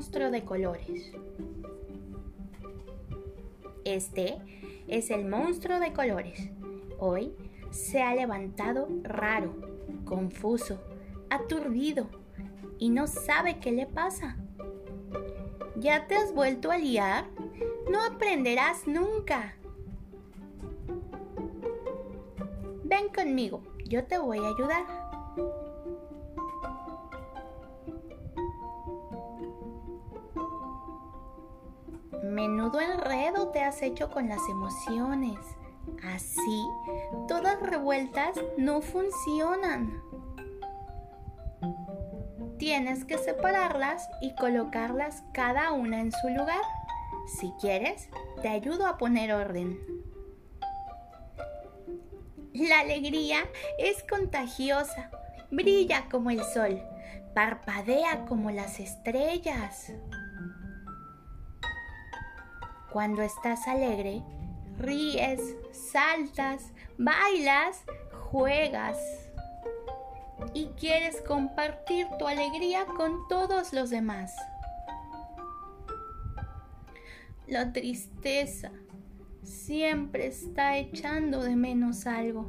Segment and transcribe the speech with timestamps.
[0.00, 1.12] monstruo de colores.
[3.84, 4.38] Este
[4.88, 6.48] es el monstruo de colores.
[6.98, 7.34] Hoy
[7.70, 9.54] se ha levantado raro,
[10.06, 10.80] confuso,
[11.28, 12.08] aturdido
[12.78, 14.38] y no sabe qué le pasa.
[15.76, 17.26] ¿Ya te has vuelto a liar?
[17.90, 19.54] No aprenderás nunca.
[22.84, 24.99] Ven conmigo, yo te voy a ayudar.
[33.50, 35.38] Te has hecho con las emociones.
[36.14, 36.66] Así,
[37.28, 40.02] todas revueltas no funcionan.
[42.58, 46.60] Tienes que separarlas y colocarlas cada una en su lugar.
[47.38, 48.08] Si quieres,
[48.42, 49.78] te ayudo a poner orden.
[52.52, 53.48] La alegría
[53.78, 55.10] es contagiosa,
[55.50, 56.82] brilla como el sol,
[57.34, 59.92] parpadea como las estrellas.
[62.92, 64.22] Cuando estás alegre,
[64.78, 67.84] ríes, saltas, bailas,
[68.30, 68.98] juegas
[70.54, 74.34] y quieres compartir tu alegría con todos los demás.
[77.46, 78.70] La tristeza
[79.42, 82.46] siempre está echando de menos algo.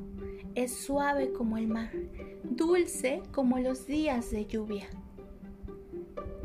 [0.56, 1.92] Es suave como el mar,
[2.44, 4.88] dulce como los días de lluvia.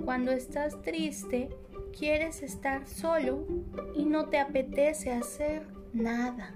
[0.05, 1.51] Cuando estás triste,
[1.99, 3.47] quieres estar solo
[3.95, 6.55] y no te apetece hacer nada.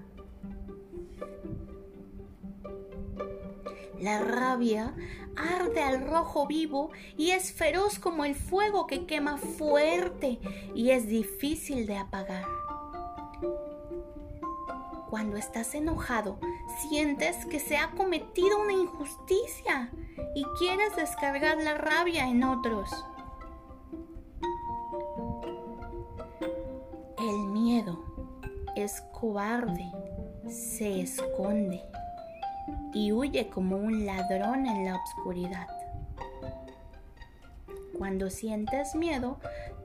[3.99, 4.95] La rabia
[5.35, 10.39] arde al rojo vivo y es feroz como el fuego que quema fuerte
[10.73, 12.45] y es difícil de apagar.
[15.09, 16.39] Cuando estás enojado,
[16.89, 19.91] sientes que se ha cometido una injusticia
[20.33, 22.89] y quieres descargar la rabia en otros.
[27.61, 28.03] Miedo
[28.75, 29.85] es cobarde,
[30.47, 31.83] se esconde
[32.91, 35.67] y huye como un ladrón en la oscuridad.
[37.97, 39.39] Cuando sientes miedo,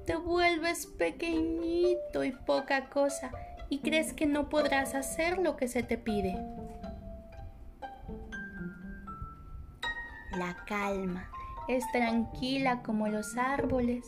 [0.06, 3.30] te vuelves pequeñito y poca cosa
[3.68, 6.34] y crees que no podrás hacer lo que se te pide.
[10.38, 11.30] La calma
[11.68, 14.06] es tranquila como los árboles,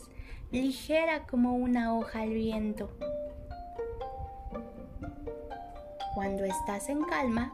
[0.51, 2.89] ligera como una hoja al viento.
[6.13, 7.51] Cuando estás en calma,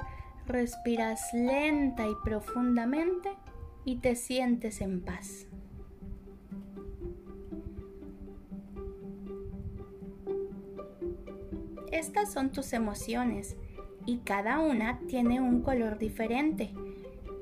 [0.48, 3.30] respiras lenta y profundamente
[3.84, 5.48] y te sientes en paz.
[11.92, 13.56] Estas son tus emociones
[14.06, 16.74] y cada una tiene un color diferente.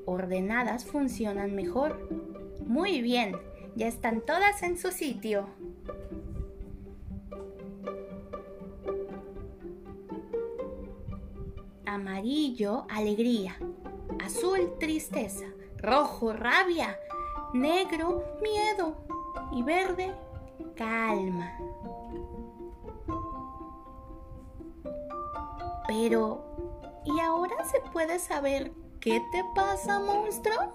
[0.06, 2.08] Ordenadas funcionan mejor.
[2.66, 3.36] Muy bien,
[3.74, 5.48] ya están todas en su sitio.
[11.94, 13.56] Amarillo, alegría,
[14.24, 15.46] azul, tristeza,
[15.78, 16.98] rojo, rabia,
[17.52, 18.96] negro, miedo
[19.52, 20.14] y verde,
[20.76, 21.52] calma.
[25.86, 26.44] Pero,
[27.04, 30.72] ¿y ahora se puede saber qué te pasa, monstruo?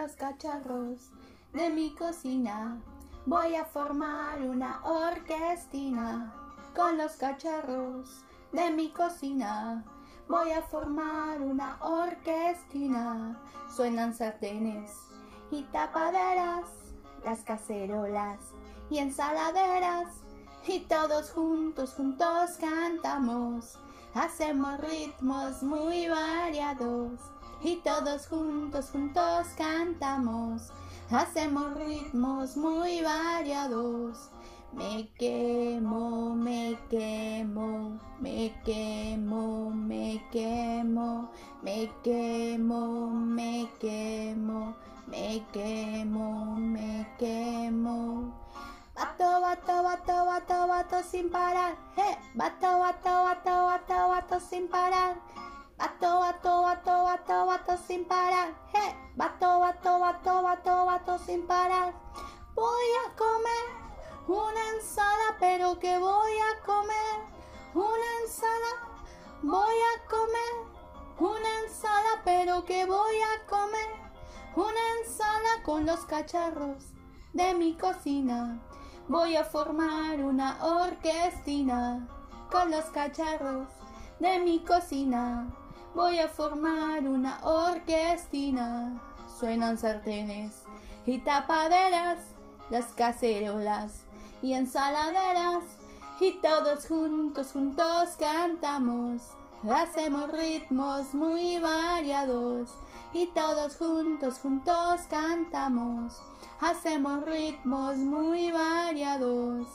[0.00, 1.10] Los cacharros
[1.52, 2.80] de mi cocina.
[3.26, 6.32] Voy a formar una orquestina
[6.74, 9.84] con los cacharros de mi cocina.
[10.26, 13.38] Voy a formar una orquestina.
[13.76, 14.90] Suenan sartenes
[15.50, 16.64] y tapaderas,
[17.22, 18.38] las cacerolas
[18.88, 20.08] y ensaladeras.
[20.66, 23.78] Y todos juntos, juntos cantamos.
[24.14, 27.20] Hacemos ritmos muy variados
[27.62, 30.72] y todos juntos, juntos cantamos.
[31.10, 34.30] Hacemos ritmos muy variados.
[34.72, 41.28] Me quemo, me quemo, me quemo, me quemo,
[41.62, 44.76] me quemo, me quemo,
[45.08, 48.32] me quemo, me quemo.
[48.94, 51.74] Bato, bato, bato, bato, bato sin parar.
[51.96, 55.16] Eh, bato, bato, bato, bato, bato sin parar.
[55.80, 58.52] Bato, bato, bato, bato, bato sin parar.
[58.70, 61.94] Hey, bato, bato, bato, bato, bato sin parar.
[62.54, 63.66] Voy a comer
[64.28, 67.16] una ensalada, pero que voy a comer
[67.72, 68.92] una ensalada.
[69.40, 70.52] Voy a comer
[71.18, 73.90] una ensalada, pero que voy a comer
[74.56, 76.92] una ensalada con los cacharros
[77.32, 78.60] de mi cocina.
[79.08, 82.06] Voy a formar una orquestina
[82.50, 83.68] con los cacharros
[84.18, 85.50] de mi cocina.
[85.94, 89.00] Voy a formar una orquestina.
[89.38, 90.62] Suenan sartenes
[91.04, 92.18] y tapaderas,
[92.70, 94.02] las cacerolas
[94.40, 95.64] y ensaladeras.
[96.20, 99.22] Y todos juntos, juntos cantamos.
[99.68, 102.70] Hacemos ritmos muy variados.
[103.12, 106.20] Y todos juntos, juntos cantamos.
[106.60, 109.66] Hacemos ritmos muy variados.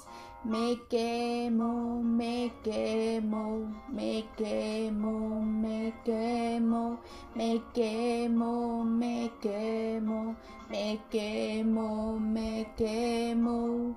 [0.46, 10.36] Me quemo, me quemo, me quemo, me quemo, me quemo, me quemo,
[10.70, 13.96] me quemo, me quemo.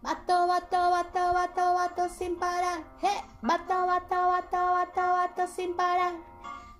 [0.00, 2.84] Bato, bato, bato, bato, bato sin parar.
[3.02, 6.14] Hey, bato, bato, bato, bato, bato sin parar.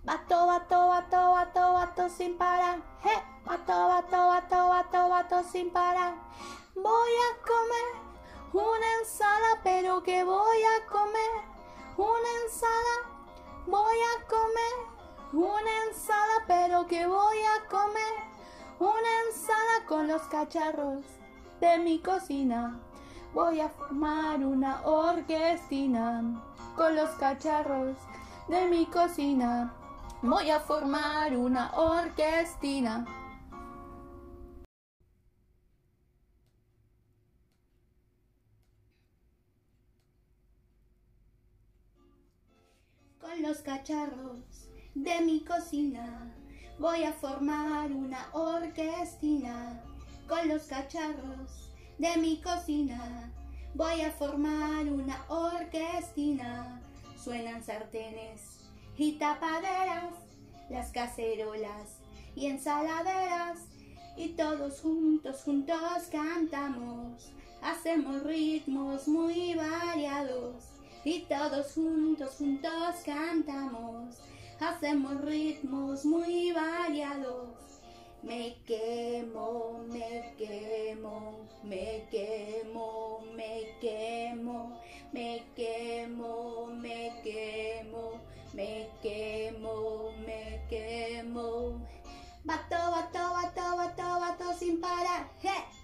[0.04, 2.78] Bato, bato, bato, bato, bato sin parar.
[3.02, 6.14] Hey, bato, bato, bato, bato, bato sin parar.
[6.76, 8.07] Voy a comer
[8.52, 11.30] una ensalada, pero que voy a comer.
[11.96, 13.26] Una ensalada,
[13.66, 14.98] voy a comer.
[15.32, 18.14] Una ensalada, pero que voy a comer.
[18.78, 21.04] Una ensalada con los cacharros
[21.60, 22.80] de mi cocina.
[23.34, 26.22] Voy a formar una orquestina
[26.76, 27.96] con los cacharros
[28.48, 29.74] de mi cocina.
[30.22, 33.04] Voy a formar una orquestina.
[43.28, 46.34] Con los cacharros de mi cocina
[46.78, 49.82] voy a formar una orquestina.
[50.26, 53.30] Con los cacharros de mi cocina
[53.74, 56.80] voy a formar una orquestina.
[57.22, 58.60] Suenan sartenes
[58.96, 60.14] y tapaderas,
[60.70, 61.98] las cacerolas
[62.34, 63.58] y ensaladeras.
[64.16, 70.77] Y todos juntos, juntos cantamos, hacemos ritmos muy variados
[71.08, 74.16] y todos juntos, juntos cantamos,
[74.60, 77.48] hacemos ritmos muy variados.
[78.22, 84.78] Me quemo, me quemo, me quemo, me quemo,
[85.12, 88.20] me quemo, me quemo,
[88.52, 91.88] me quemo, me quemo.
[92.44, 95.30] Bato, bato, bato, bato, bato sin parar.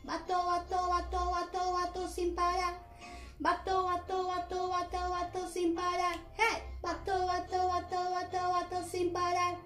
[0.02, 2.93] Bato, bato, bato, bato, bato sin parar.
[3.40, 6.18] Bato, bato, bato, bato, bato sin parar.
[6.36, 9.58] Hey, bato, bato, bato, bato, bato sin parar.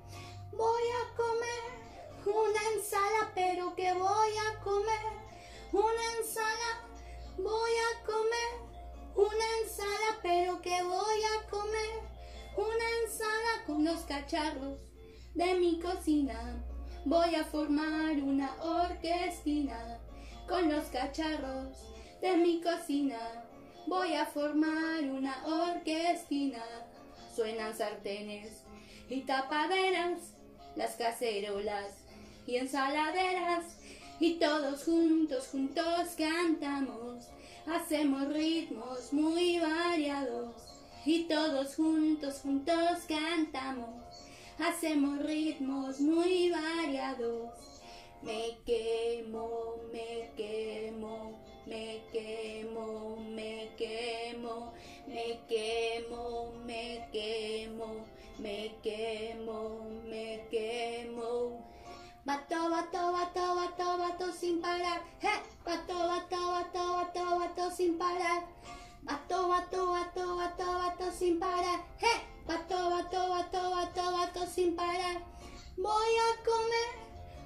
[0.53, 1.79] Voy a comer
[2.25, 5.13] una ensalada, pero que voy a comer
[5.73, 6.89] una ensalada.
[7.37, 8.51] Voy a comer
[9.15, 12.01] una ensalada, pero que voy a comer
[12.57, 14.81] una ensalada con los cacharros
[15.35, 16.65] de mi cocina.
[17.05, 20.01] Voy a formar una orquestina
[20.49, 21.77] con los cacharros
[22.23, 23.48] de mi cocina.
[23.89, 26.63] Voy a formar una orquestina.
[27.35, 28.63] Suenan sartenes
[29.09, 30.35] y tapaderas,
[30.77, 32.05] las cacerolas
[32.47, 33.65] y ensaladeras.
[34.21, 37.29] Y todos juntos, juntos cantamos.
[37.67, 40.53] Hacemos ritmos muy variados.
[41.07, 44.05] Y todos juntos, juntos cantamos.
[44.59, 47.55] Hacemos ritmos muy variados.
[48.21, 51.39] Me quemo, me quemo,
[51.69, 54.73] me quemo, me quemo,
[55.07, 58.05] me quemo, me quemo,
[58.39, 61.65] me quemo, me quemo.
[62.25, 65.03] Bato, bato, bato, bato, bato sin parar.
[65.65, 68.45] Bato, bato, bato, bato, bato sin parar.
[69.03, 71.81] Bato, bato, bato, bato, bato sin parar.
[72.47, 75.23] Bato, bato, bato, bato, bato sin parar.
[75.77, 76.91] Voy a comer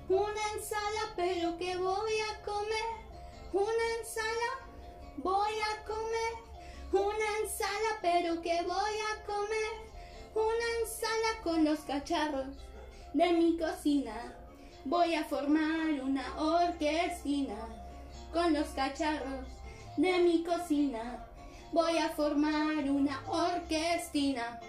[0.08, 3.01] una ensalada, pero que voy a comer
[3.52, 4.52] una ensalada.
[5.18, 6.32] Voy a comer
[6.92, 9.92] una ensalada, pero que voy a comer
[10.34, 12.56] una ensalada con los cacharros
[13.12, 14.34] de mi cocina.
[14.84, 17.56] Voy a formar una orquestina
[18.32, 19.46] con los cacharros
[19.96, 21.26] de mi cocina.
[21.72, 24.60] Voy a formar una orquestina.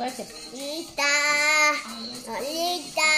[0.00, 0.26] Fuerte.
[0.54, 1.02] Lita,
[2.26, 3.12] Lolita,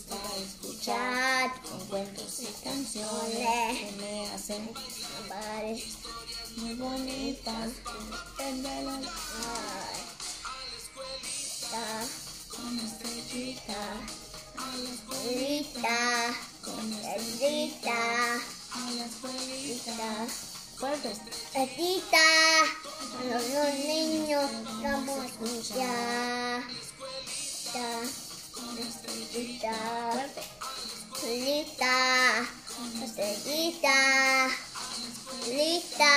[0.00, 1.52] gusta escuchar.
[1.62, 4.70] Con cuentos y canciones que me hacen
[5.28, 5.84] vale.
[6.56, 7.70] muy bonitas.
[12.48, 13.82] Con estrellita.
[14.56, 14.90] A la
[15.30, 16.00] Lita,
[16.62, 18.00] con Lolita,
[18.72, 19.92] a la escuelita.
[19.92, 20.26] Lita.
[20.76, 21.10] Fuerte.
[21.54, 22.26] Gatita,
[22.62, 23.44] a los,
[23.84, 24.50] niños
[24.82, 25.18] vamos
[27.78, 28.20] a
[28.60, 29.00] escuchar.
[29.00, 29.74] Ta, Lita,
[30.12, 30.42] Fuerte.
[31.30, 31.86] Lita,
[35.48, 36.14] Lita,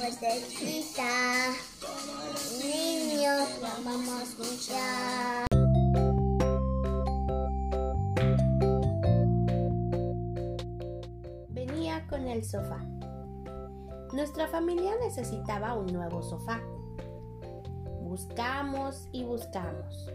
[0.00, 0.30] Lita,
[0.60, 1.12] Lita,
[2.62, 3.48] niños
[3.84, 5.46] vamos a escuchar.
[11.48, 12.84] Venía con el sofá.
[14.12, 16.60] Nuestra familia necesitaba un nuevo sofá.
[18.02, 20.08] Buscamos y buscamos.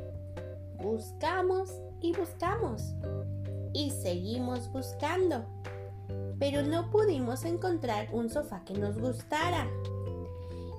[0.82, 1.72] Buscamos
[2.02, 2.94] y buscamos.
[3.74, 5.46] Y seguimos buscando.
[6.40, 9.68] Pero no pudimos encontrar un sofá que nos gustara.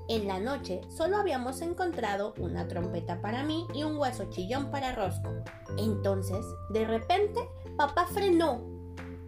[0.08, 4.94] En la noche solo habíamos encontrado una trompeta para mí y un hueso chillón para
[4.94, 5.30] Rosco.
[5.78, 7.40] Entonces, de repente,
[7.76, 8.60] papá frenó.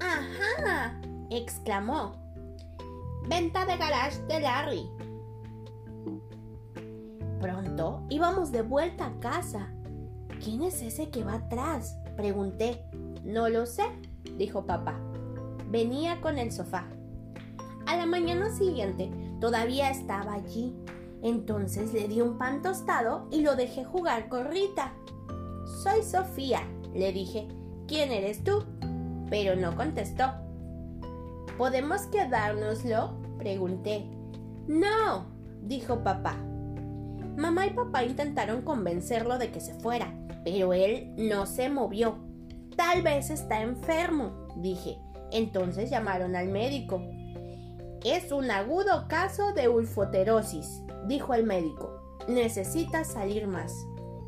[0.00, 1.00] ¡Ajá!
[1.31, 2.17] exclamó.
[3.29, 4.91] Venta de garage de Larry.
[7.41, 9.73] Pronto íbamos de vuelta a casa.
[10.42, 11.99] ¿Quién es ese que va atrás?
[12.16, 12.82] Pregunté.
[13.22, 13.84] No lo sé,
[14.37, 14.99] dijo papá.
[15.70, 16.88] Venía con el sofá.
[17.87, 19.08] A la mañana siguiente
[19.40, 20.75] todavía estaba allí.
[21.22, 24.92] Entonces le di un pan tostado y lo dejé jugar con Rita.
[25.84, 27.46] Soy Sofía, le dije.
[27.87, 28.64] ¿Quién eres tú?
[29.30, 30.32] Pero no contestó.
[31.56, 33.12] ¿Podemos quedárnoslo?
[33.38, 34.06] Pregunté.
[34.66, 35.26] No,
[35.62, 36.37] dijo papá.
[37.37, 40.12] Mamá y papá intentaron convencerlo de que se fuera,
[40.44, 42.18] pero él no se movió.
[42.76, 44.99] Tal vez está enfermo, dije.
[45.30, 47.02] Entonces llamaron al médico.
[48.04, 52.00] Es un agudo caso de ulfoterosis, dijo el médico.
[52.28, 53.72] Necesita salir más.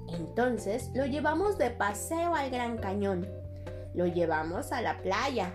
[0.08, 3.28] Entonces lo llevamos de paseo al Gran Cañón.
[3.94, 5.52] Lo llevamos a la playa.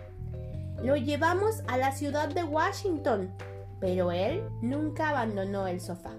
[0.84, 3.34] Lo llevamos a la ciudad de Washington.
[3.80, 6.14] Pero él nunca abandonó el sofá.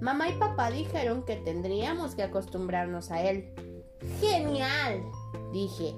[0.00, 3.52] Mamá y papá dijeron que tendríamos que acostumbrarnos a él.
[4.20, 5.02] ¡Genial!
[5.52, 5.94] dije.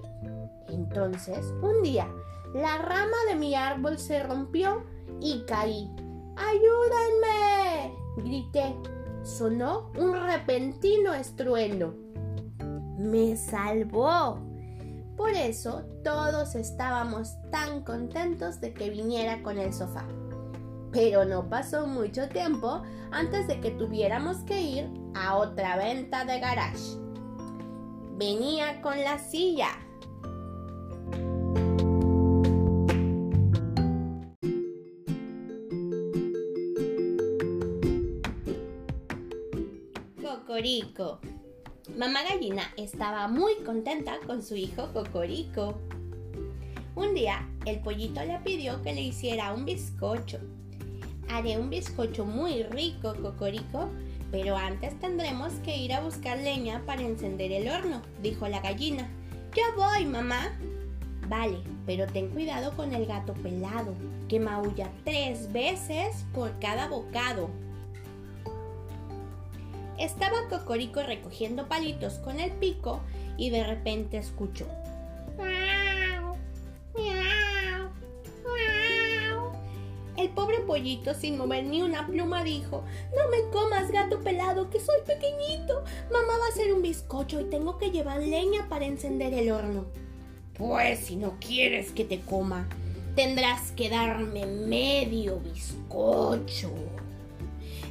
[0.68, 2.08] Entonces, un día,
[2.54, 4.84] la rama de mi árbol se rompió
[5.20, 5.88] y caí.
[6.36, 7.94] ¡Ayúdenme!
[8.16, 8.74] grité.
[9.22, 11.94] Sonó un repentino estruendo.
[12.98, 14.38] Me salvó.
[15.16, 20.04] Por eso todos estábamos tan contentos de que viniera con el sofá.
[20.92, 26.38] Pero no pasó mucho tiempo antes de que tuviéramos que ir a otra venta de
[26.38, 26.98] garage.
[28.16, 29.68] Venía con la silla.
[40.22, 41.20] Cocorico.
[41.96, 45.78] Mamá gallina estaba muy contenta con su hijo Cocorico.
[46.94, 50.38] Un día, el pollito le pidió que le hiciera un bizcocho.
[51.32, 53.88] Haré un bizcocho muy rico, Cocorico,
[54.30, 59.08] pero antes tendremos que ir a buscar leña para encender el horno, dijo la gallina.
[59.56, 60.52] Ya voy, mamá.
[61.28, 63.94] Vale, pero ten cuidado con el gato pelado,
[64.28, 67.48] que maulla tres veces por cada bocado.
[69.98, 73.00] Estaba Cocorico recogiendo palitos con el pico
[73.38, 74.66] y de repente escuchó.
[80.72, 82.82] Pollito, sin mover ni una pluma, dijo,
[83.14, 85.84] No me comas, gato pelado, que soy pequeñito.
[86.10, 89.84] Mamá va a hacer un bizcocho y tengo que llevar leña para encender el horno.
[90.54, 92.66] Pues si no quieres que te coma,
[93.14, 96.72] tendrás que darme medio bizcocho.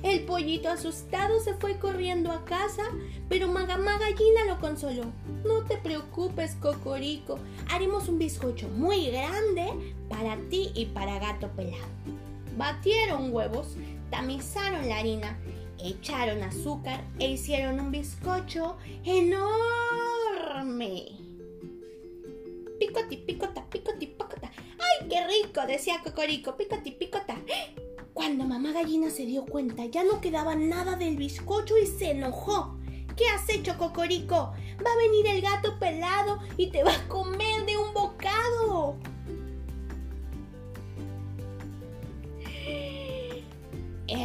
[0.01, 2.81] El pollito asustado se fue corriendo a casa,
[3.29, 5.05] pero Magamá Gallina lo consoló.
[5.45, 7.37] No te preocupes, Cocorico,
[7.69, 9.67] haremos un bizcocho muy grande
[10.09, 12.20] para ti y para Gato Pelado.
[12.61, 13.75] Batieron huevos,
[14.11, 15.35] tamizaron la harina,
[15.83, 19.57] echaron azúcar e hicieron un bizcocho enorme.
[22.77, 24.51] Picoti, picota, picoti, picota.
[24.77, 25.61] ¡Ay, qué rico!
[25.65, 27.35] decía Cocorico, picoti, picota.
[28.13, 32.77] Cuando mamá gallina se dio cuenta, ya no quedaba nada del bizcocho y se enojó.
[33.17, 34.35] ¿Qué has hecho, Cocorico?
[34.35, 38.99] Va a venir el gato pelado y te va a comer de un bocado.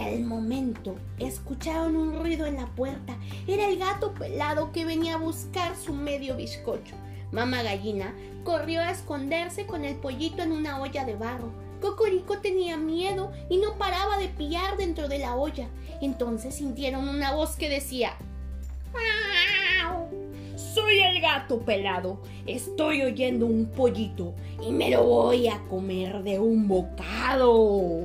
[0.09, 3.16] El momento, escucharon un ruido en la puerta.
[3.49, 6.95] Era el gato pelado que venía a buscar su medio bizcocho.
[7.33, 8.14] Mamá gallina
[8.45, 11.51] corrió a esconderse con el pollito en una olla de barro.
[11.81, 15.69] Cocorico tenía miedo y no paraba de pillar dentro de la olla.
[16.01, 18.12] Entonces sintieron una voz que decía:
[18.95, 20.09] "Miau.
[20.57, 22.23] Soy el gato pelado.
[22.47, 24.35] Estoy oyendo un pollito
[24.66, 28.03] y me lo voy a comer de un bocado.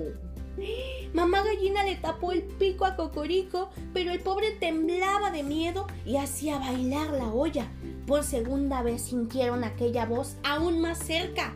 [1.14, 6.18] Mamá gallina le tapó el pico a Cocorico, pero el pobre temblaba de miedo y
[6.18, 7.68] hacía bailar la olla.
[8.08, 11.54] Por segunda vez sintieron aquella voz aún más cerca.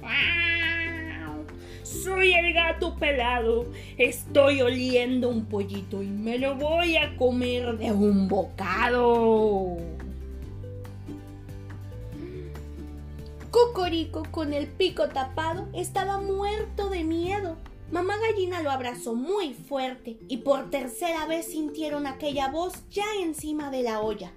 [0.00, 1.44] "Miau.
[1.82, 3.66] Soy el gato pelado.
[3.98, 9.76] Estoy oliendo un pollito y me lo voy a comer de un bocado.
[13.50, 17.56] Cocorico, con el pico tapado, estaba muerto de miedo.
[17.90, 23.70] Mamá gallina lo abrazó muy fuerte y por tercera vez sintieron aquella voz ya encima
[23.70, 24.32] de la olla.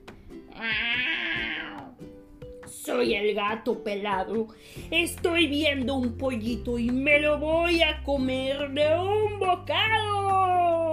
[2.66, 4.48] Soy el gato pelado.
[4.92, 10.88] Estoy viendo un pollito y me lo voy a comer de un bocado.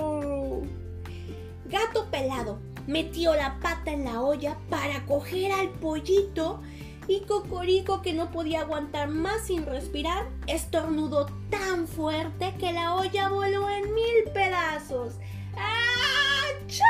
[1.66, 6.60] Gato pelado metió la pata en la olla para coger al pollito
[7.06, 13.28] y Cocorico, que no podía aguantar más sin respirar, estornudó tan fuerte que la olla
[13.28, 15.14] voló en mil pedazos.
[15.56, 16.82] ¡Achú!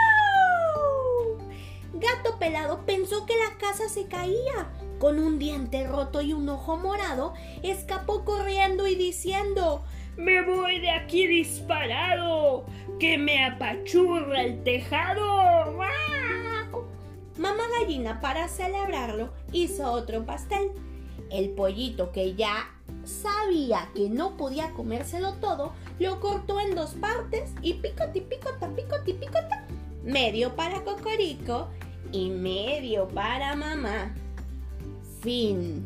[1.95, 4.71] Gato pelado pensó que la casa se caía.
[4.99, 9.85] Con un diente roto y un ojo morado, escapó corriendo y diciendo
[10.17, 12.67] Me voy de aquí disparado,
[13.01, 15.73] que me apachurra el tejado.
[15.75, 16.54] ¡Guau!
[17.37, 20.71] Mamá gallina, para celebrarlo, hizo otro pastel.
[21.31, 22.71] El pollito, que ya
[23.05, 29.15] sabía que no podía comérselo todo, lo cortó en dos partes y picoti, picota, picoti,
[29.15, 29.67] picota.
[30.05, 31.69] Medio para Cocorico
[32.13, 34.15] y medio para mamá.
[35.21, 35.85] Fin.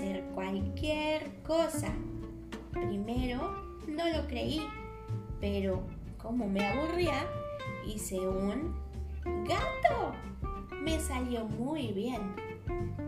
[0.00, 1.92] Hacer cualquier cosa.
[2.72, 3.52] Primero
[3.86, 4.66] no lo creí,
[5.42, 5.82] pero
[6.16, 7.26] como me aburría,
[7.86, 8.74] hice un
[9.46, 10.14] gato.
[10.82, 12.34] Me salió muy bien.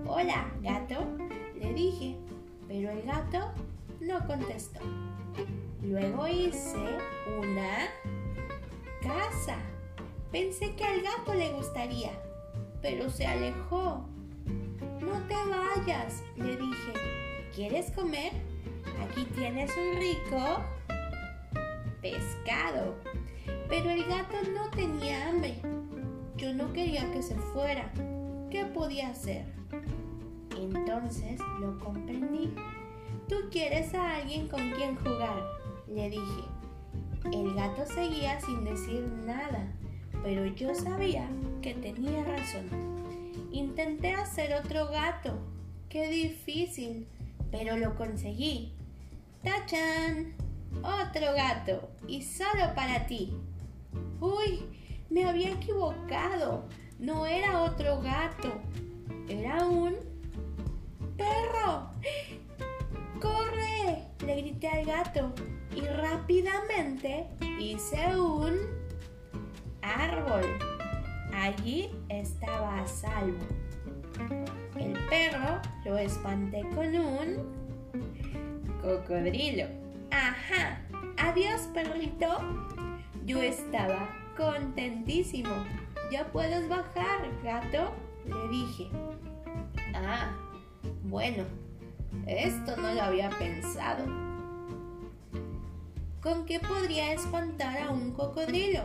[0.07, 1.07] Hola, gato,
[1.59, 2.19] le dije,
[2.69, 3.39] pero el gato
[4.01, 4.81] no contestó.
[5.83, 6.99] Luego hice
[7.39, 7.89] una
[9.01, 9.57] casa.
[10.31, 12.11] Pensé que al gato le gustaría,
[12.83, 14.12] pero se alejó.
[15.03, 16.93] No te vayas, le dije.
[17.55, 18.33] ¿Quieres comer?
[19.03, 20.63] Aquí tienes un rico
[22.01, 22.95] pescado.
[23.69, 25.57] Pero el gato no tenía hambre.
[26.37, 27.93] Yo no quería que se fuera.
[28.51, 29.45] qué podía hacer.
[30.57, 32.55] Entonces lo comprendí.
[33.29, 35.43] Tú quieres a alguien con quien jugar,
[35.89, 36.45] le dije.
[37.33, 39.73] El gato seguía sin decir nada,
[40.23, 41.29] pero yo sabía
[41.63, 42.92] que tenía razón.
[43.53, 45.39] Intenté hacer otro gato.
[45.89, 47.07] Qué difícil,
[47.51, 48.73] pero lo conseguí.
[49.45, 50.35] ¡Tachan!
[50.83, 53.37] Otro gato, y solo para ti.
[54.21, 54.61] Uy,
[55.11, 56.67] me había equivocado.
[56.99, 58.55] No era otro gato.
[59.29, 59.97] Era un
[61.19, 61.91] perro.
[63.21, 64.07] ¡Corre!
[64.25, 65.33] Le grité al gato
[65.77, 67.27] y rápidamente
[67.59, 68.57] hice un
[69.83, 70.72] árbol.
[71.35, 73.39] Allí estaba a salvo.
[74.77, 77.63] El perro lo espanté con un
[78.81, 79.67] cocodrilo.
[80.11, 80.81] Ajá.
[81.19, 82.27] Adiós, perrito.
[83.25, 85.51] Yo estaba contentísimo.
[86.11, 87.93] Ya puedes bajar, gato,
[88.27, 88.89] le dije.
[89.95, 90.33] Ah,
[91.05, 91.45] bueno,
[92.27, 94.05] esto no lo había pensado.
[96.21, 98.83] ¿Con qué podría espantar a un cocodrilo?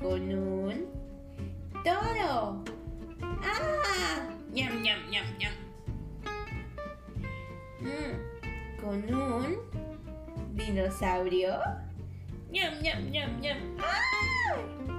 [0.00, 0.99] Con un
[1.84, 2.64] toro.
[3.42, 4.28] ¡Ah!
[4.52, 5.52] ¡Ñam, ñam, ñam, ñam!
[7.80, 9.56] Mm, ¿Con un
[10.54, 11.58] dinosaurio?
[12.50, 13.58] ¡Ñam, ñam, ñam, ñam!
[13.78, 14.90] ¡Ay!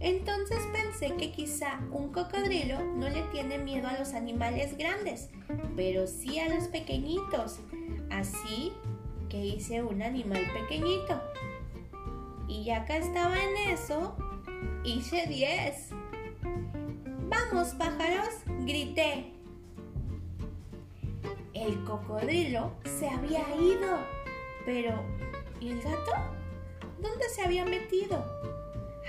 [0.00, 5.30] Entonces pensé que quizá un cocodrilo no le tiene miedo a los animales grandes,
[5.74, 7.58] pero sí a los pequeñitos.
[8.10, 8.72] Así
[9.28, 11.20] que hice un animal pequeñito.
[12.46, 14.16] Y ya que estaba en eso,
[14.84, 15.90] hice 10.
[17.28, 18.28] ¡Vamos, pájaros!
[18.60, 19.32] grité.
[21.54, 23.98] El cocodrilo se había ido.
[24.64, 25.02] Pero,
[25.60, 26.12] ¿y el gato?
[27.00, 28.24] ¿Dónde se había metido?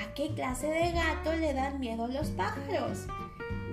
[0.02, 3.06] ¿A qué clase de gato le dan miedo los pájaros?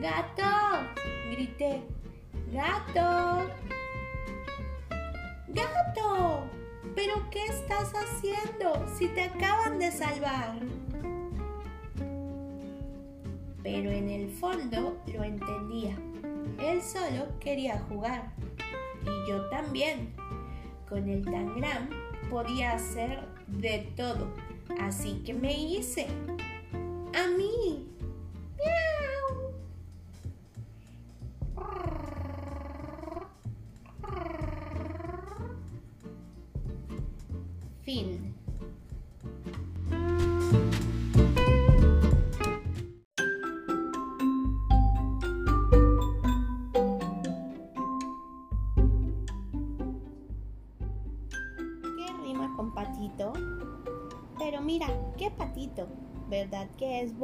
[0.00, 0.88] ¡Gato!
[1.30, 1.82] grité.
[2.52, 3.48] ¡Gato!
[5.48, 6.44] ¡Gato!
[6.94, 10.58] ¿Pero qué estás haciendo si te acaban de salvar?
[13.66, 15.98] Pero en el fondo lo entendía.
[16.60, 18.32] Él solo quería jugar.
[19.02, 20.14] Y yo también.
[20.88, 21.90] Con el tangram
[22.30, 24.32] podía hacer de todo.
[24.78, 26.06] Así que me hice.
[27.12, 27.88] A mí.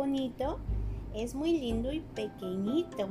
[0.03, 0.59] Bonito?
[1.15, 3.07] Es muy lindo y pequeñito.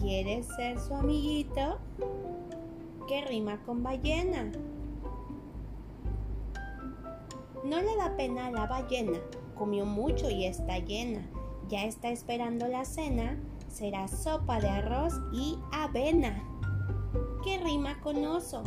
[0.00, 1.78] ¿Quieres ser su amiguito?
[3.06, 4.50] ¿Qué rima con ballena?
[7.64, 9.20] No le da pena a la ballena,
[9.54, 11.24] comió mucho y está llena.
[11.68, 16.42] Ya está esperando la cena, será sopa de arroz y avena.
[17.44, 18.64] ¿Qué rima con oso?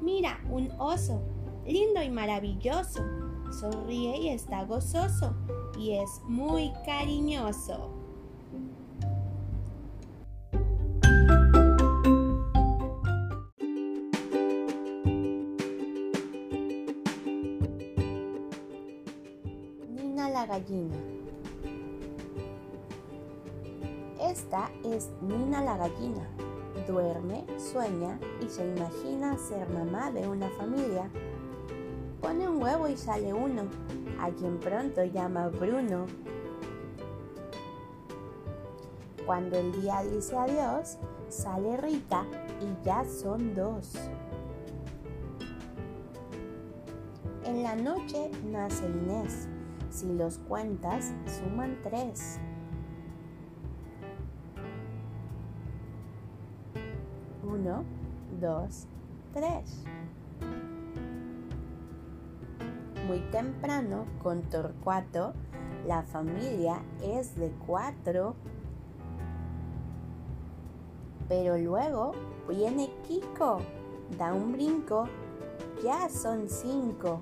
[0.00, 1.22] Mira, un oso,
[1.66, 3.02] lindo y maravilloso.
[3.50, 5.34] Sonríe y está gozoso
[5.78, 7.90] y es muy cariñoso.
[19.88, 20.96] Nina la gallina.
[24.20, 26.28] Esta es Nina la gallina.
[26.86, 31.10] Duerme, sueña y se imagina ser mamá de una familia.
[32.20, 33.62] Pone un huevo y sale uno,
[34.22, 36.06] a quien pronto llama Bruno.
[39.26, 40.96] Cuando el día dice adiós,
[41.28, 42.24] sale Rita
[42.60, 43.94] y ya son dos.
[47.44, 49.48] En la noche nace Inés.
[49.90, 52.38] Si los cuentas, suman tres.
[57.42, 57.84] Uno,
[58.40, 58.86] dos,
[59.34, 59.84] tres.
[63.12, 65.34] Muy temprano, con Torcuato,
[65.86, 68.36] la familia es de cuatro.
[71.28, 72.12] Pero luego
[72.48, 73.58] viene Kiko,
[74.16, 75.08] da un brinco,
[75.84, 77.20] ya son cinco.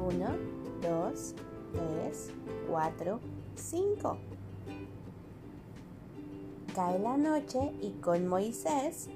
[0.00, 0.30] Uno,
[0.82, 1.36] dos,
[1.72, 2.32] tres,
[2.68, 3.20] cuatro,
[3.54, 4.18] cinco.
[6.74, 9.08] Cae la noche y con Moisés,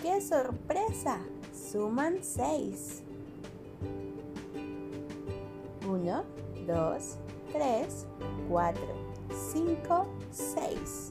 [0.00, 1.18] ¡qué sorpresa!
[1.72, 3.02] Suman seis.
[5.88, 6.22] Uno,
[6.64, 7.18] dos,
[7.52, 8.06] 3,
[8.48, 8.82] 4,
[9.52, 11.10] 5, 6.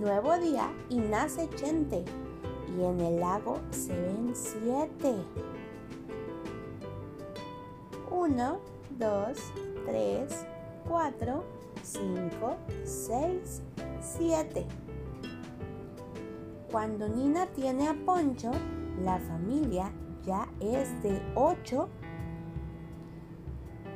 [0.00, 2.04] Nuevo día y nace Chente.
[2.76, 5.14] Y en el lago se ven siete.
[8.10, 8.60] 1,
[8.98, 9.38] 2,
[9.86, 10.46] 3,
[10.88, 11.44] 4,
[11.84, 13.62] 5, 6,
[14.00, 14.87] 7.
[16.70, 18.50] Cuando Nina tiene a Poncho,
[19.02, 19.90] la familia
[20.26, 21.88] ya es de 8.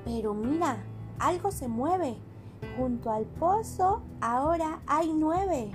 [0.06, 0.82] Pero mira,
[1.18, 2.16] algo se mueve.
[2.78, 5.70] Junto al pozo ahora hay nueve.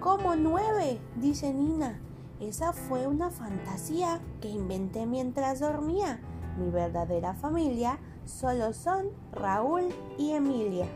[0.00, 1.00] ¿Cómo nueve?
[1.16, 2.00] dice Nina.
[2.40, 6.20] Esa fue una fantasía que inventé mientras dormía.
[6.56, 10.86] Mi verdadera familia solo son Raúl y Emilia.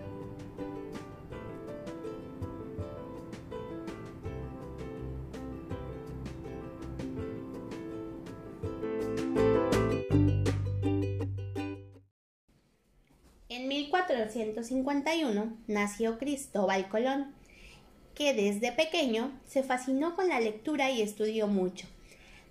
[14.13, 17.33] 1451 nació Cristóbal Colón,
[18.15, 21.87] que desde pequeño se fascinó con la lectura y estudió mucho.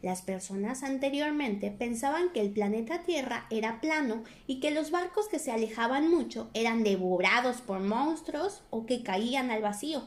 [0.02, 5.38] Las personas anteriormente pensaban que el planeta Tierra era plano y que los barcos que
[5.38, 10.04] se alejaban mucho eran devorados por monstruos o que caían al vacío.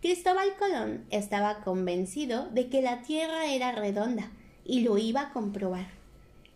[0.00, 4.30] Cristóbal Colón estaba convencido de que la Tierra era redonda
[4.64, 5.88] y lo iba a comprobar.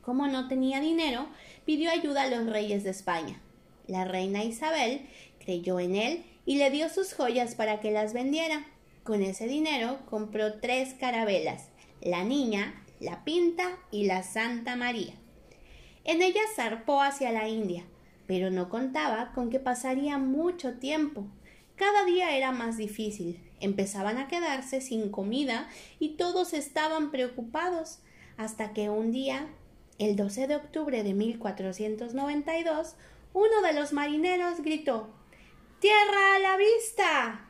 [0.00, 1.26] Como no tenía dinero,
[1.66, 3.42] pidió ayuda a los reyes de España.
[3.90, 5.00] La reina Isabel
[5.44, 8.64] creyó en él y le dio sus joyas para que las vendiera.
[9.02, 15.14] Con ese dinero compró tres carabelas, la niña, la pinta y la Santa María.
[16.04, 17.84] En ellas zarpó hacia la India,
[18.28, 21.26] pero no contaba con que pasaría mucho tiempo.
[21.74, 23.40] Cada día era más difícil.
[23.58, 27.98] Empezaban a quedarse sin comida y todos estaban preocupados,
[28.36, 29.48] hasta que un día,
[29.98, 32.94] el 12 de octubre de 1492,
[33.32, 35.08] uno de los marineros gritó
[35.80, 37.48] ¡Tierra a la vista!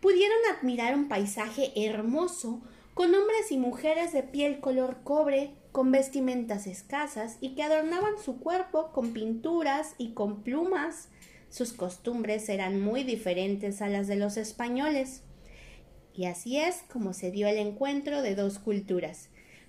[0.00, 2.62] Pudieron admirar un paisaje hermoso
[2.94, 8.40] con hombres y mujeres de piel color cobre, con vestimentas escasas y que adornaban su
[8.40, 11.08] cuerpo con pinturas y con plumas.
[11.50, 15.22] Sus costumbres eran muy diferentes a las de los españoles.
[16.14, 19.28] Y así es como se dio el encuentro de dos culturas.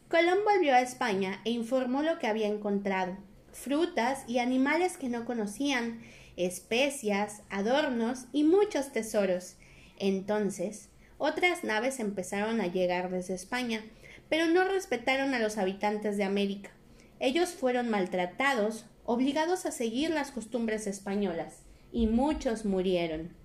[0.09, 3.17] Colón volvió a España e informó lo que había encontrado
[3.53, 6.01] frutas y animales que no conocían,
[6.35, 9.55] especias, adornos y muchos tesoros.
[9.97, 13.83] Entonces, otras naves empezaron a llegar desde España,
[14.29, 16.71] pero no respetaron a los habitantes de América.
[17.19, 23.35] Ellos fueron maltratados, obligados a seguir las costumbres españolas, y muchos murieron.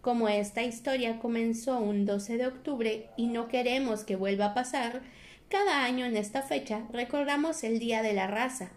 [0.00, 5.02] Como esta historia comenzó un 12 de octubre y no queremos que vuelva a pasar,
[5.50, 8.70] cada año en esta fecha recordamos el Día de la Raza,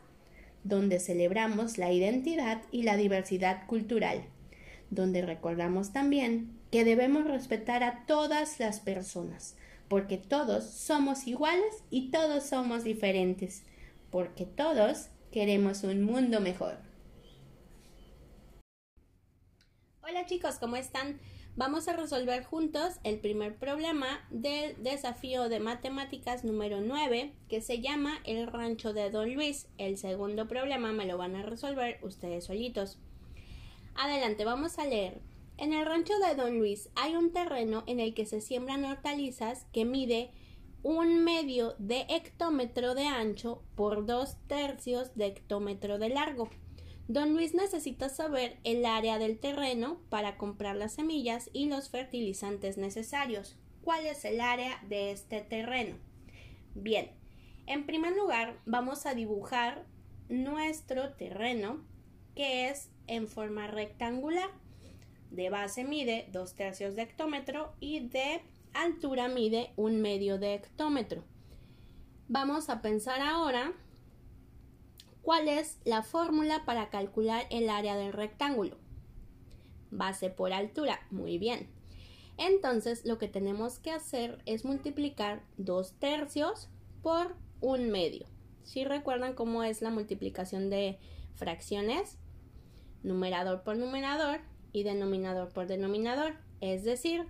[0.63, 4.23] donde celebramos la identidad y la diversidad cultural,
[4.89, 9.56] donde recordamos también que debemos respetar a todas las personas,
[9.88, 13.63] porque todos somos iguales y todos somos diferentes,
[14.10, 16.78] porque todos queremos un mundo mejor.
[20.02, 21.19] Hola chicos, ¿cómo están?
[21.55, 27.79] Vamos a resolver juntos el primer problema del desafío de matemáticas número 9 que se
[27.79, 29.67] llama el rancho de Don Luis.
[29.77, 32.97] El segundo problema me lo van a resolver ustedes solitos.
[33.93, 35.21] Adelante, vamos a leer.
[35.57, 39.67] En el rancho de Don Luis hay un terreno en el que se siembran hortalizas
[39.71, 40.31] que mide
[40.81, 46.49] un medio de hectómetro de ancho por dos tercios de hectómetro de largo.
[47.07, 52.77] Don Luis necesita saber el área del terreno para comprar las semillas y los fertilizantes
[52.77, 53.57] necesarios.
[53.83, 55.97] ¿Cuál es el área de este terreno?
[56.75, 57.11] Bien,
[57.67, 59.85] en primer lugar vamos a dibujar
[60.29, 61.83] nuestro terreno
[62.35, 64.49] que es en forma rectangular.
[65.29, 68.41] De base mide dos tercios de hectómetro y de
[68.73, 71.25] altura mide un medio de hectómetro.
[72.29, 73.73] Vamos a pensar ahora
[75.23, 78.77] ¿Cuál es la fórmula para calcular el área del rectángulo?
[79.89, 80.99] Base por altura.
[81.12, 81.69] Muy bien.
[82.38, 86.69] Entonces lo que tenemos que hacer es multiplicar dos tercios
[87.01, 88.27] por un medio.
[88.63, 90.99] Si recuerdan cómo es la multiplicación de
[91.36, 92.17] fracciones,
[93.01, 94.41] numerador por numerador
[94.73, 96.36] y denominador por denominador.
[96.59, 97.25] Es decir,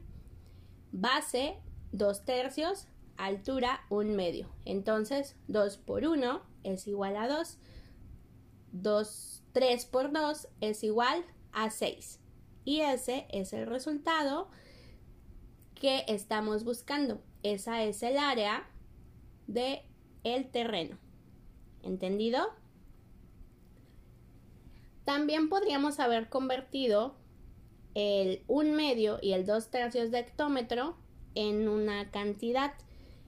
[0.92, 1.58] base
[1.92, 4.50] dos tercios, altura un medio.
[4.66, 7.60] Entonces 2 por 1 es igual a 2.
[8.74, 12.20] 2, 3 por 2 es igual a 6.
[12.66, 14.50] Y ese es el resultado
[15.76, 17.22] que estamos buscando.
[17.44, 18.70] Esa es el área
[19.48, 19.84] de
[20.52, 20.98] terreno.
[21.82, 22.42] ¿Entendido?
[25.04, 27.16] También podríamos haber convertido
[27.94, 30.96] el un medio y el dos tercios de hectómetro
[31.36, 32.74] en una cantidad.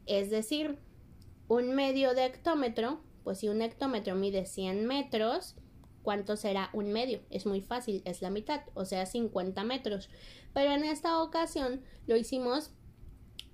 [0.06, 0.80] Es decir,
[1.48, 5.56] un medio de hectómetro, pues si un hectómetro mide 100 metros,
[6.04, 7.20] ¿cuánto será un medio?
[7.32, 10.10] Es muy fácil, es la mitad, o sea, 50 metros.
[10.54, 12.72] Pero en esta ocasión lo hicimos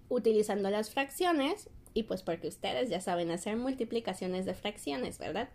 [0.10, 5.50] utilizando las fracciones y pues porque ustedes ya saben hacer multiplicaciones de fracciones, ¿verdad?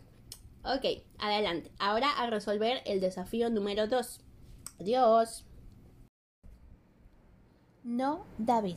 [0.64, 1.70] Ok, adelante.
[1.78, 4.20] Ahora a resolver el desafío número 2.
[4.80, 5.44] Adiós.
[7.84, 8.76] No, David.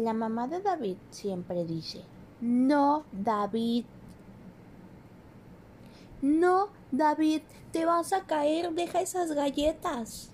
[0.00, 2.02] La mamá de David siempre dice,
[2.40, 3.84] no, David.
[6.22, 10.30] No, David, te vas a caer, deja esas galletas.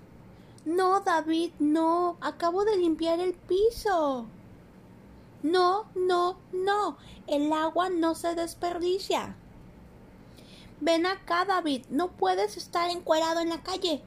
[0.65, 4.27] No, David, no, acabo de limpiar el piso.
[5.43, 9.35] No, no, no, el agua no se desperdicia.
[10.81, 14.01] Ven acá, David, no puedes estar encuerado en la calle.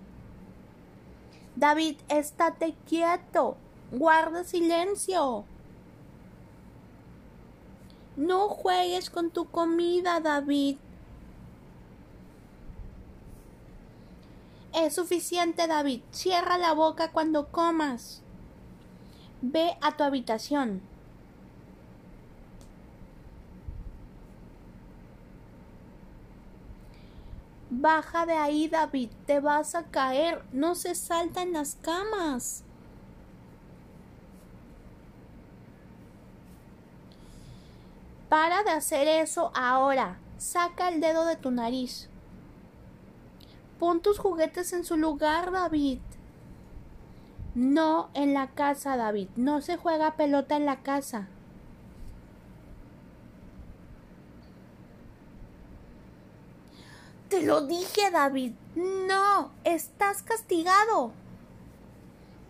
[1.57, 3.57] David, estate quieto,
[3.91, 5.45] guarda silencio.
[8.15, 10.77] No juegues con tu comida, David.
[14.73, 16.01] Es suficiente, David.
[16.11, 18.21] Cierra la boca cuando comas.
[19.41, 20.81] Ve a tu habitación.
[27.69, 29.09] Baja de ahí, David.
[29.25, 30.43] Te vas a caer.
[30.51, 32.63] No se salta en las camas.
[38.29, 40.19] Para de hacer eso ahora.
[40.37, 42.09] Saca el dedo de tu nariz.
[43.79, 45.99] Pon tus juguetes en su lugar, David.
[47.55, 49.29] No en la casa, David.
[49.35, 51.27] No se juega pelota en la casa.
[57.29, 58.53] Te lo dije, David.
[58.75, 61.11] No, estás castigado.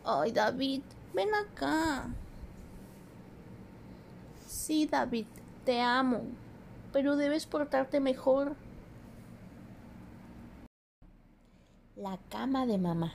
[0.05, 0.81] Ay, David,
[1.13, 2.07] ven acá.
[4.47, 5.25] Sí, David,
[5.69, 6.21] te amo,
[6.91, 8.55] pero debes portarte mejor.
[11.95, 13.13] La cama de mamá.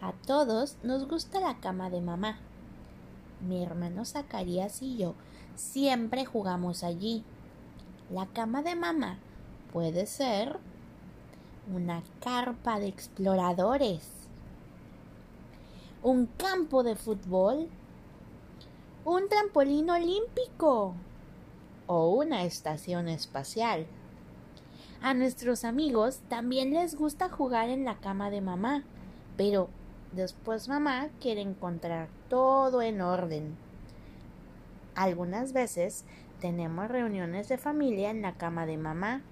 [0.00, 2.38] A todos nos gusta la cama de mamá.
[3.40, 5.14] Mi hermano Zacarías y yo
[5.54, 7.22] siempre jugamos allí.
[8.10, 9.18] La cama de mamá
[9.72, 10.58] puede ser
[11.72, 14.10] una carpa de exploradores,
[16.02, 17.68] un campo de fútbol,
[19.06, 20.92] un trampolín olímpico
[21.86, 23.86] o una estación espacial.
[25.00, 28.82] A nuestros amigos también les gusta jugar en la cama de mamá,
[29.36, 29.68] pero
[30.10, 33.56] después mamá quiere encontrar todo en orden.
[34.96, 36.04] Algunas veces
[36.40, 39.22] tenemos reuniones de familia en la cama de mamá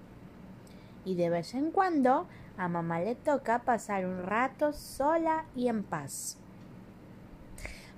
[1.03, 5.83] y de vez en cuando a mamá le toca pasar un rato sola y en
[5.83, 6.37] paz.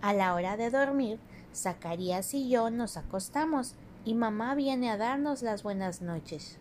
[0.02, 1.20] A la hora de dormir,
[1.54, 6.58] Zacarías y yo nos acostamos y mamá viene a darnos las buenas noches.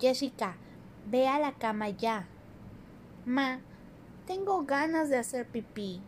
[0.00, 0.56] Jessica,
[1.06, 2.26] ve a la cama ya.
[3.24, 3.60] Ma,
[4.26, 6.00] tengo ganas de hacer pipí.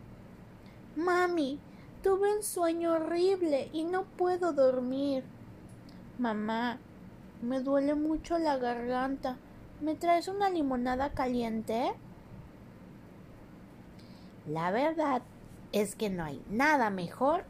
[0.95, 1.59] Mami,
[2.01, 5.23] tuve un sueño horrible y no puedo dormir.
[6.17, 6.79] Mamá,
[7.41, 9.37] me duele mucho la garganta.
[9.81, 11.93] ¿Me traes una limonada caliente?
[14.45, 15.21] La verdad
[15.71, 17.45] es que no hay nada mejor.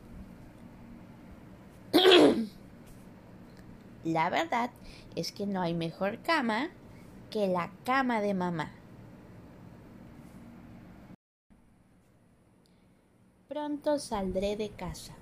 [4.04, 4.72] La verdad
[5.16, 6.70] es que no hay mejor cama
[7.30, 8.72] que la cama de mamá.
[13.47, 15.16] Pronto saldré de casa.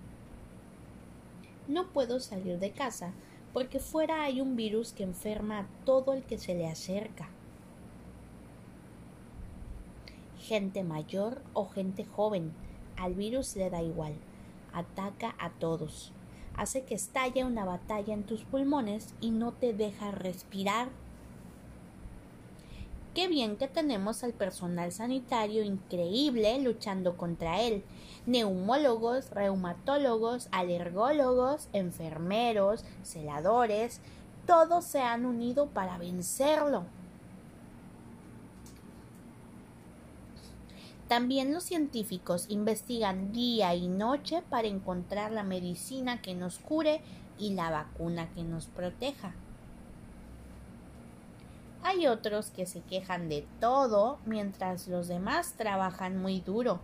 [1.67, 3.13] No puedo salir de casa
[3.53, 7.29] porque fuera hay un virus que enferma a todo el que se le acerca.
[10.39, 12.53] Gente mayor o gente joven,
[12.95, 14.13] al virus le da igual,
[14.71, 16.13] ataca a todos,
[16.57, 20.89] hace que estalle una batalla en tus pulmones y no te deja respirar.
[23.13, 27.83] Qué bien que tenemos al personal sanitario increíble luchando contra él.
[28.27, 34.01] Neumólogos, reumatólogos, alergólogos, enfermeros, celadores,
[34.45, 36.83] todos se han unido para vencerlo.
[41.07, 47.01] También los científicos investigan día y noche para encontrar la medicina que nos cure
[47.39, 49.33] y la vacuna que nos proteja.
[51.83, 56.81] Hay otros que se quejan de todo mientras los demás trabajan muy duro.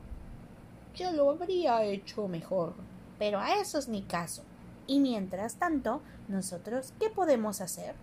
[0.96, 2.76] Yo lo habría hecho mejor,
[3.20, 4.44] pero a eso es mi caso.
[4.88, 7.96] Y mientras tanto, nosotros, ¿qué podemos hacer?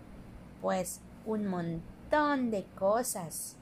[0.60, 3.56] Pues un montón de cosas.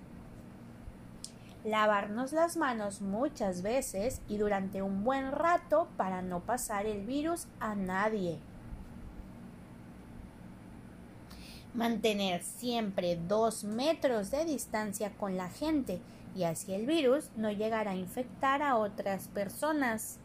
[1.68, 7.46] Lavarnos las manos muchas veces y durante un buen rato para no pasar el virus
[7.60, 8.38] a nadie.
[11.74, 16.00] Mantener siempre dos metros de distancia con la gente
[16.34, 20.18] y así el virus no llegará a infectar a otras personas.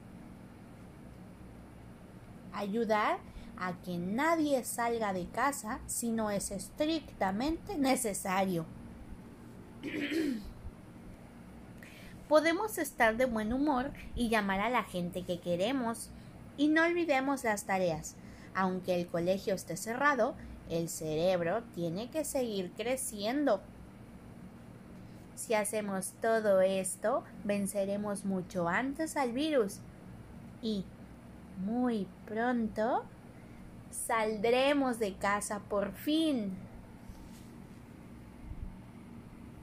[2.54, 3.18] Ayudar
[3.58, 8.66] a que nadie salga de casa si no es estrictamente necesario.
[12.28, 16.10] Podemos estar de buen humor y llamar a la gente que queremos.
[16.58, 18.16] Y no olvidemos las tareas.
[18.56, 20.36] Aunque el colegio esté cerrado,
[20.70, 23.62] el cerebro tiene que seguir creciendo.
[25.36, 29.80] Si hacemos todo esto, venceremos mucho antes al virus
[30.62, 30.86] y
[31.66, 33.04] muy pronto
[33.92, 36.54] saldremos de casa por fin.